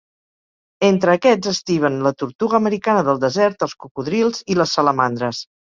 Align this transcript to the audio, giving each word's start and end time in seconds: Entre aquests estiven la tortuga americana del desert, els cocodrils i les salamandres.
Entre 0.87 1.13
aquests 1.17 1.51
estiven 1.51 2.01
la 2.07 2.13
tortuga 2.23 2.59
americana 2.61 3.07
del 3.11 3.23
desert, 3.29 3.63
els 3.69 3.79
cocodrils 3.85 4.45
i 4.55 4.63
les 4.63 4.77
salamandres. 4.81 5.49